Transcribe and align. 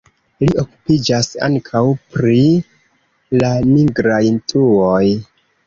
Li 0.43 0.47
okupiĝas 0.61 1.29
ankaŭ 1.47 1.83
pri 2.17 2.41
la 3.45 3.53
nigraj 3.75 4.25
truoj. 4.51 5.07